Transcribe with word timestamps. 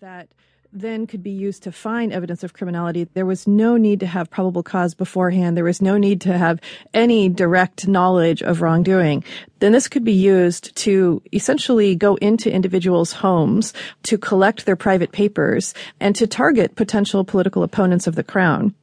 that 0.00 0.28
then 0.72 1.06
could 1.06 1.22
be 1.22 1.30
used 1.30 1.62
to 1.62 1.70
find 1.70 2.10
evidence 2.10 2.42
of 2.42 2.54
criminality. 2.54 3.04
There 3.12 3.26
was 3.26 3.46
no 3.46 3.76
need 3.76 4.00
to 4.00 4.06
have 4.06 4.30
probable 4.30 4.62
cause 4.62 4.94
beforehand. 4.94 5.56
There 5.56 5.64
was 5.64 5.82
no 5.82 5.98
need 5.98 6.22
to 6.22 6.38
have 6.38 6.58
any 6.94 7.28
direct 7.28 7.86
knowledge 7.86 8.40
of 8.42 8.62
wrongdoing. 8.62 9.22
Then 9.58 9.72
this 9.72 9.88
could 9.88 10.04
be 10.04 10.14
used 10.14 10.74
to 10.76 11.20
essentially 11.34 11.94
go 11.96 12.14
into 12.16 12.50
individuals' 12.50 13.12
homes 13.12 13.74
to 14.04 14.16
collect 14.16 14.64
their 14.64 14.76
private 14.76 15.12
papers 15.12 15.74
and 15.98 16.16
to 16.16 16.26
target 16.26 16.76
potential 16.76 17.24
political 17.24 17.62
opponents 17.62 18.06
of 18.06 18.14
the 18.14 18.24
crown. 18.24 18.74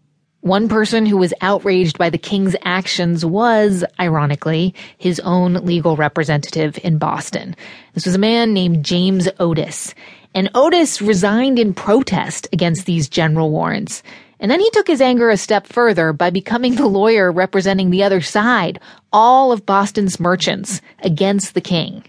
One 0.41 0.69
person 0.69 1.05
who 1.05 1.17
was 1.17 1.33
outraged 1.41 1.97
by 1.97 2.09
the 2.09 2.17
king's 2.17 2.55
actions 2.61 3.25
was, 3.25 3.83
ironically, 3.99 4.75
his 4.97 5.19
own 5.21 5.55
legal 5.65 5.95
representative 5.95 6.79
in 6.83 6.99
Boston. 6.99 7.55
This 7.93 8.05
was 8.05 8.15
a 8.15 8.19
man 8.19 8.53
named 8.53 8.85
James 8.85 9.27
Otis. 9.39 9.95
And 10.35 10.49
Otis 10.53 11.01
resigned 11.01 11.57
in 11.57 11.73
protest 11.73 12.47
against 12.53 12.85
these 12.85 13.09
general 13.09 13.49
warrants. 13.49 14.03
And 14.39 14.51
then 14.51 14.59
he 14.59 14.69
took 14.69 14.87
his 14.87 15.01
anger 15.01 15.31
a 15.31 15.37
step 15.37 15.65
further 15.65 16.13
by 16.13 16.29
becoming 16.29 16.75
the 16.75 16.87
lawyer 16.87 17.31
representing 17.31 17.89
the 17.89 18.03
other 18.03 18.21
side, 18.21 18.79
all 19.11 19.51
of 19.51 19.65
Boston's 19.65 20.19
merchants, 20.19 20.81
against 20.99 21.55
the 21.55 21.61
king. 21.61 22.03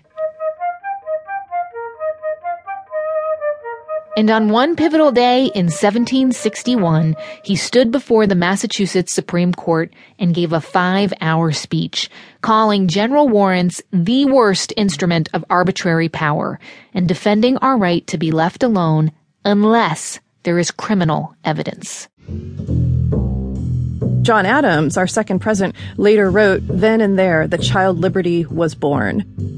And 4.19 4.31
on 4.31 4.49
one 4.49 4.75
pivotal 4.75 5.13
day 5.13 5.45
in 5.55 5.67
1761, 5.67 7.15
he 7.45 7.55
stood 7.55 7.93
before 7.93 8.27
the 8.27 8.35
Massachusetts 8.35 9.13
Supreme 9.13 9.55
Court 9.55 9.95
and 10.19 10.35
gave 10.35 10.53
a 10.53 10.61
five 10.61 11.13
hour 11.21 11.53
speech, 11.53 12.11
calling 12.41 12.89
general 12.89 13.29
warrants 13.29 13.81
the 13.93 14.25
worst 14.25 14.73
instrument 14.77 15.29
of 15.35 15.45
arbitrary 15.49 16.09
power 16.09 16.59
and 16.93 17.07
defending 17.07 17.59
our 17.59 17.79
right 17.79 18.05
to 18.09 18.19
be 18.19 18.33
left 18.33 18.65
alone 18.65 19.13
unless 19.45 20.19
there 20.43 20.59
is 20.59 20.73
criminal 20.73 21.37
evidence. 21.45 22.09
John 24.23 24.47
Adams, 24.47 24.97
our 24.97 25.07
second 25.07 25.39
president, 25.39 25.77
later 25.97 26.29
wrote, 26.29 26.63
Then 26.65 27.01
and 27.01 27.17
there, 27.17 27.47
the 27.47 27.57
child 27.57 28.01
liberty 28.01 28.45
was 28.47 28.75
born. 28.75 29.58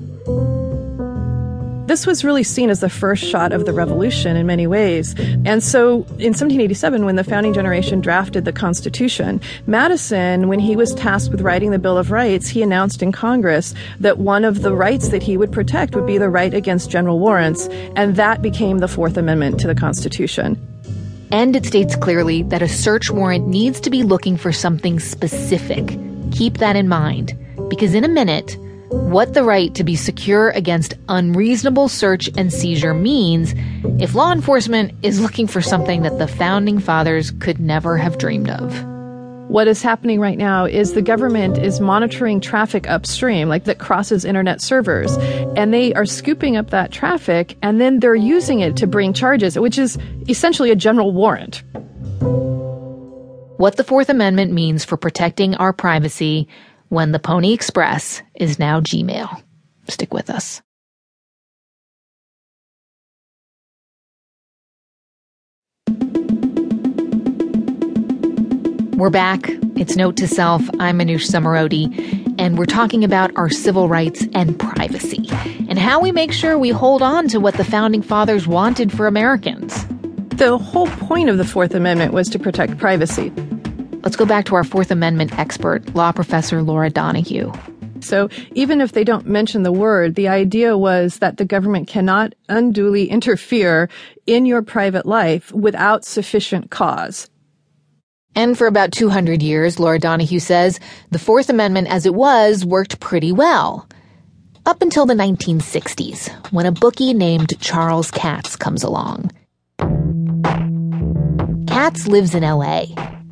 This 1.90 2.06
was 2.06 2.22
really 2.22 2.44
seen 2.44 2.70
as 2.70 2.78
the 2.78 2.88
first 2.88 3.24
shot 3.24 3.52
of 3.52 3.66
the 3.66 3.72
revolution 3.72 4.36
in 4.36 4.46
many 4.46 4.68
ways. 4.68 5.12
And 5.44 5.60
so 5.60 5.94
in 6.20 6.30
1787, 6.30 7.04
when 7.04 7.16
the 7.16 7.24
founding 7.24 7.52
generation 7.52 8.00
drafted 8.00 8.44
the 8.44 8.52
Constitution, 8.52 9.40
Madison, 9.66 10.46
when 10.46 10.60
he 10.60 10.76
was 10.76 10.94
tasked 10.94 11.32
with 11.32 11.40
writing 11.40 11.72
the 11.72 11.80
Bill 11.80 11.98
of 11.98 12.12
Rights, 12.12 12.46
he 12.46 12.62
announced 12.62 13.02
in 13.02 13.10
Congress 13.10 13.74
that 13.98 14.18
one 14.18 14.44
of 14.44 14.62
the 14.62 14.72
rights 14.72 15.08
that 15.08 15.20
he 15.20 15.36
would 15.36 15.50
protect 15.50 15.96
would 15.96 16.06
be 16.06 16.16
the 16.16 16.30
right 16.30 16.54
against 16.54 16.92
general 16.92 17.18
warrants. 17.18 17.66
And 17.96 18.14
that 18.14 18.40
became 18.40 18.78
the 18.78 18.86
Fourth 18.86 19.16
Amendment 19.16 19.58
to 19.58 19.66
the 19.66 19.74
Constitution. 19.74 20.64
And 21.32 21.56
it 21.56 21.66
states 21.66 21.96
clearly 21.96 22.44
that 22.44 22.62
a 22.62 22.68
search 22.68 23.10
warrant 23.10 23.48
needs 23.48 23.80
to 23.80 23.90
be 23.90 24.04
looking 24.04 24.36
for 24.36 24.52
something 24.52 25.00
specific. 25.00 25.98
Keep 26.30 26.58
that 26.58 26.76
in 26.76 26.86
mind, 26.86 27.36
because 27.68 27.94
in 27.94 28.04
a 28.04 28.08
minute, 28.08 28.56
what 28.90 29.34
the 29.34 29.44
right 29.44 29.72
to 29.76 29.84
be 29.84 29.94
secure 29.94 30.50
against 30.50 30.94
unreasonable 31.08 31.88
search 31.88 32.28
and 32.36 32.52
seizure 32.52 32.92
means 32.92 33.54
if 34.02 34.16
law 34.16 34.32
enforcement 34.32 34.92
is 35.04 35.20
looking 35.20 35.46
for 35.46 35.60
something 35.60 36.02
that 36.02 36.18
the 36.18 36.26
founding 36.26 36.80
fathers 36.80 37.30
could 37.30 37.60
never 37.60 37.96
have 37.96 38.18
dreamed 38.18 38.50
of. 38.50 38.84
What 39.48 39.68
is 39.68 39.80
happening 39.80 40.18
right 40.18 40.38
now 40.38 40.64
is 40.64 40.92
the 40.92 41.02
government 41.02 41.56
is 41.56 41.80
monitoring 41.80 42.40
traffic 42.40 42.88
upstream, 42.88 43.48
like 43.48 43.64
that 43.64 43.78
crosses 43.78 44.24
internet 44.24 44.60
servers, 44.60 45.16
and 45.56 45.72
they 45.72 45.94
are 45.94 46.04
scooping 46.06 46.56
up 46.56 46.70
that 46.70 46.90
traffic 46.90 47.56
and 47.62 47.80
then 47.80 48.00
they're 48.00 48.16
using 48.16 48.58
it 48.58 48.76
to 48.78 48.88
bring 48.88 49.12
charges, 49.12 49.56
which 49.56 49.78
is 49.78 49.98
essentially 50.28 50.72
a 50.72 50.76
general 50.76 51.12
warrant. 51.12 51.62
What 53.60 53.76
the 53.76 53.84
Fourth 53.84 54.08
Amendment 54.08 54.52
means 54.52 54.84
for 54.84 54.96
protecting 54.96 55.54
our 55.56 55.72
privacy 55.72 56.48
when 56.90 57.12
the 57.12 57.20
Pony 57.20 57.52
Express 57.52 58.20
is 58.34 58.58
now 58.58 58.80
Gmail. 58.80 59.42
Stick 59.88 60.12
with 60.12 60.28
us. 60.28 60.60
We're 68.96 69.08
back. 69.08 69.48
It's 69.76 69.96
Note 69.96 70.16
to 70.16 70.28
Self. 70.28 70.62
I'm 70.80 70.98
Manoush 70.98 71.30
Zomorodi, 71.30 72.34
and 72.38 72.58
we're 72.58 72.66
talking 72.66 73.04
about 73.04 73.30
our 73.36 73.48
civil 73.48 73.88
rights 73.88 74.26
and 74.34 74.58
privacy, 74.58 75.26
and 75.68 75.78
how 75.78 76.00
we 76.00 76.10
make 76.10 76.32
sure 76.32 76.58
we 76.58 76.70
hold 76.70 77.02
on 77.02 77.28
to 77.28 77.38
what 77.38 77.54
the 77.54 77.64
founding 77.64 78.02
fathers 78.02 78.48
wanted 78.48 78.92
for 78.92 79.06
Americans. 79.06 79.86
The 80.36 80.58
whole 80.58 80.88
point 80.88 81.30
of 81.30 81.38
the 81.38 81.44
Fourth 81.44 81.72
Amendment 81.72 82.12
was 82.12 82.28
to 82.30 82.38
protect 82.38 82.78
privacy. 82.78 83.32
Let's 84.02 84.16
go 84.16 84.24
back 84.24 84.46
to 84.46 84.54
our 84.54 84.64
Fourth 84.64 84.90
Amendment 84.90 85.38
expert, 85.38 85.94
law 85.94 86.10
professor 86.10 86.62
Laura 86.62 86.88
Donohue. 86.88 87.52
So 88.00 88.30
even 88.54 88.80
if 88.80 88.92
they 88.92 89.04
don't 89.04 89.26
mention 89.26 89.62
the 89.62 89.72
word, 89.72 90.14
the 90.14 90.28
idea 90.28 90.78
was 90.78 91.18
that 91.18 91.36
the 91.36 91.44
government 91.44 91.86
cannot 91.86 92.34
unduly 92.48 93.10
interfere 93.10 93.90
in 94.26 94.46
your 94.46 94.62
private 94.62 95.04
life 95.04 95.52
without 95.52 96.06
sufficient 96.06 96.70
cause. 96.70 97.28
And 98.34 98.56
for 98.56 98.66
about 98.66 98.92
200 98.92 99.42
years, 99.42 99.78
Laura 99.78 99.98
Donohue 99.98 100.38
says, 100.38 100.80
the 101.10 101.18
Fourth 101.18 101.50
Amendment 101.50 101.88
as 101.88 102.06
it 102.06 102.14
was 102.14 102.64
worked 102.64 103.00
pretty 103.00 103.32
well. 103.32 103.86
Up 104.64 104.80
until 104.80 105.04
the 105.04 105.14
1960s, 105.14 106.28
when 106.52 106.64
a 106.64 106.72
bookie 106.72 107.12
named 107.12 107.60
Charles 107.60 108.10
Katz 108.10 108.56
comes 108.56 108.82
along. 108.82 109.30
Katz 111.66 112.06
lives 112.06 112.34
in 112.34 112.44
LA 112.44 112.86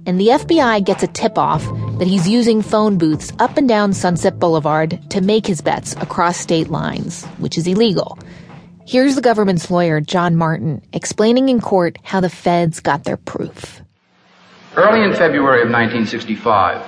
and 0.08 0.18
the 0.18 0.28
FBI 0.28 0.82
gets 0.86 1.02
a 1.02 1.06
tip 1.06 1.36
off 1.36 1.62
that 1.98 2.08
he's 2.08 2.26
using 2.26 2.62
phone 2.62 2.96
booths 2.96 3.30
up 3.38 3.58
and 3.58 3.68
down 3.68 3.92
Sunset 3.92 4.38
Boulevard 4.38 4.98
to 5.10 5.20
make 5.20 5.46
his 5.46 5.60
bets 5.60 5.92
across 5.96 6.38
state 6.38 6.70
lines, 6.70 7.26
which 7.36 7.58
is 7.58 7.66
illegal. 7.66 8.18
Here's 8.86 9.16
the 9.16 9.20
government's 9.20 9.70
lawyer, 9.70 10.00
John 10.00 10.34
Martin, 10.34 10.80
explaining 10.94 11.50
in 11.50 11.60
court 11.60 11.98
how 12.02 12.20
the 12.20 12.30
feds 12.30 12.80
got 12.80 13.04
their 13.04 13.18
proof. 13.18 13.82
Early 14.76 15.04
in 15.04 15.12
February 15.12 15.60
of 15.60 15.68
1965, 15.68 16.86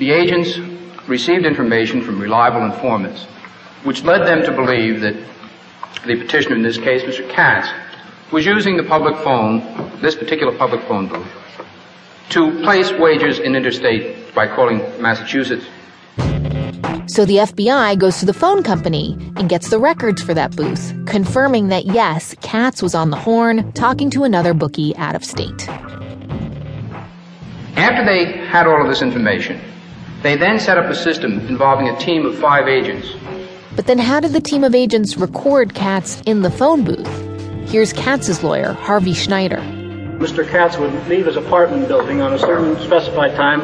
the 0.00 0.10
agents 0.10 0.58
received 1.06 1.46
information 1.46 2.02
from 2.02 2.20
reliable 2.20 2.64
informants, 2.64 3.26
which 3.84 4.02
led 4.02 4.26
them 4.26 4.42
to 4.42 4.50
believe 4.50 5.02
that 5.02 5.14
the 6.04 6.16
petitioner, 6.16 6.56
in 6.56 6.62
this 6.62 6.78
case, 6.78 7.02
Mr. 7.02 7.30
Katz, 7.30 7.68
was 8.32 8.44
using 8.44 8.76
the 8.76 8.82
public 8.82 9.14
phone, 9.18 9.60
this 10.00 10.16
particular 10.16 10.52
public 10.58 10.80
phone 10.88 11.06
booth, 11.06 11.30
to 12.30 12.62
place 12.62 12.90
wagers 12.92 13.38
in 13.38 13.54
interstate 13.54 14.34
by 14.34 14.46
calling 14.46 14.78
Massachusetts. 15.00 15.66
So 17.08 17.24
the 17.24 17.36
FBI 17.36 17.98
goes 17.98 18.18
to 18.18 18.26
the 18.26 18.34
phone 18.34 18.62
company 18.62 19.16
and 19.36 19.48
gets 19.48 19.70
the 19.70 19.78
records 19.78 20.20
for 20.20 20.34
that 20.34 20.56
booth, 20.56 20.92
confirming 21.06 21.68
that 21.68 21.86
yes, 21.86 22.34
Katz 22.42 22.82
was 22.82 22.94
on 22.94 23.10
the 23.10 23.16
horn 23.16 23.72
talking 23.72 24.10
to 24.10 24.24
another 24.24 24.52
bookie 24.54 24.94
out 24.96 25.14
of 25.14 25.24
state. 25.24 25.68
After 27.76 28.04
they 28.04 28.24
had 28.48 28.66
all 28.66 28.82
of 28.82 28.88
this 28.88 29.02
information, 29.02 29.60
they 30.22 30.36
then 30.36 30.58
set 30.58 30.78
up 30.78 30.90
a 30.90 30.94
system 30.94 31.40
involving 31.46 31.88
a 31.88 31.96
team 31.98 32.26
of 32.26 32.36
five 32.38 32.66
agents. 32.66 33.08
But 33.76 33.86
then 33.86 33.98
how 33.98 34.18
did 34.18 34.32
the 34.32 34.40
team 34.40 34.64
of 34.64 34.74
agents 34.74 35.16
record 35.16 35.74
Katz 35.74 36.20
in 36.22 36.42
the 36.42 36.50
phone 36.50 36.84
booth? 36.84 37.70
Here's 37.70 37.92
Katz's 37.92 38.42
lawyer, 38.42 38.72
Harvey 38.72 39.12
Schneider. 39.12 39.62
Mr. 40.18 40.48
Katz 40.48 40.78
would 40.78 40.92
leave 41.08 41.26
his 41.26 41.36
apartment 41.36 41.88
building 41.88 42.22
on 42.22 42.32
a 42.32 42.38
certain 42.38 42.74
specified 42.80 43.34
time. 43.36 43.60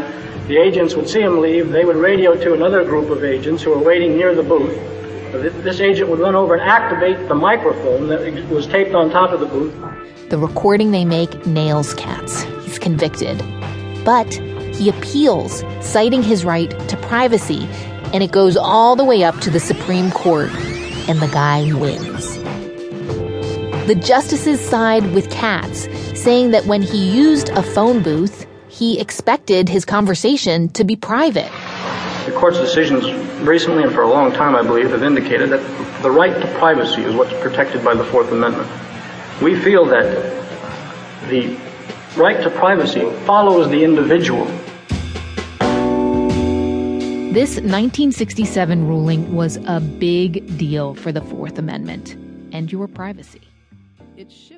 The 0.48 0.58
agents 0.58 0.94
would 0.94 1.08
see 1.08 1.22
him 1.22 1.40
leave. 1.40 1.70
They 1.70 1.84
would 1.84 1.96
radio 1.96 2.34
to 2.34 2.52
another 2.52 2.84
group 2.84 3.08
of 3.08 3.24
agents 3.24 3.62
who 3.62 3.70
were 3.70 3.78
waiting 3.78 4.16
near 4.16 4.34
the 4.34 4.42
booth. 4.42 4.74
This 5.62 5.80
agent 5.80 6.10
would 6.10 6.18
run 6.18 6.34
over 6.34 6.54
and 6.54 6.62
activate 6.62 7.26
the 7.26 7.34
microphone 7.34 8.08
that 8.08 8.20
was 8.50 8.66
taped 8.66 8.94
on 8.94 9.10
top 9.10 9.30
of 9.30 9.40
the 9.40 9.46
booth. 9.46 9.74
The 10.28 10.36
recording 10.36 10.90
they 10.90 11.06
make 11.06 11.46
nails 11.46 11.94
Katz. 11.94 12.42
He's 12.64 12.78
convicted. 12.78 13.38
But 14.04 14.34
he 14.74 14.90
appeals, 14.90 15.64
citing 15.80 16.22
his 16.22 16.44
right 16.44 16.70
to 16.88 16.96
privacy, 16.98 17.66
and 18.12 18.22
it 18.22 18.30
goes 18.30 18.58
all 18.58 18.94
the 18.94 19.04
way 19.04 19.24
up 19.24 19.40
to 19.40 19.50
the 19.50 19.60
Supreme 19.60 20.10
Court, 20.10 20.50
and 21.08 21.18
the 21.20 21.28
guy 21.28 21.72
wins. 21.72 22.36
The 23.86 23.94
justices 23.94 24.60
side 24.60 25.12
with 25.14 25.30
Katz, 25.30 25.86
saying 26.22 26.52
that 26.52 26.64
when 26.66 26.82
he 26.82 27.10
used 27.10 27.48
a 27.50 27.62
phone 27.62 28.00
booth, 28.00 28.46
he 28.68 29.00
expected 29.00 29.68
his 29.68 29.84
conversation 29.84 30.68
to 30.68 30.84
be 30.84 30.94
private. 30.94 31.50
The 32.26 32.32
court's 32.36 32.58
decisions 32.58 33.04
recently 33.40 33.82
and 33.82 33.92
for 33.92 34.02
a 34.02 34.08
long 34.08 34.32
time, 34.32 34.54
I 34.54 34.62
believe, 34.62 34.90
have 34.90 35.02
indicated 35.02 35.50
that 35.50 36.02
the 36.02 36.10
right 36.10 36.32
to 36.40 36.46
privacy 36.58 37.02
is 37.02 37.12
what's 37.14 37.32
protected 37.42 37.84
by 37.84 37.94
the 37.94 38.04
Fourth 38.04 38.30
Amendment. 38.30 38.70
We 39.42 39.58
feel 39.58 39.84
that 39.86 40.06
the 41.28 41.58
right 42.16 42.40
to 42.42 42.50
privacy 42.50 43.10
follows 43.26 43.68
the 43.68 43.82
individual. 43.82 44.44
This 47.32 47.56
1967 47.56 48.86
ruling 48.86 49.34
was 49.34 49.56
a 49.66 49.80
big 49.80 50.56
deal 50.56 50.94
for 50.94 51.10
the 51.10 51.22
Fourth 51.22 51.58
Amendment 51.58 52.14
and 52.52 52.70
your 52.70 52.86
privacy. 52.86 53.40
It 54.16 54.30
shifted 54.30 54.52